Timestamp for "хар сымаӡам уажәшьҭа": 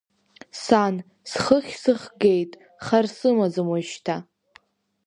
2.85-4.15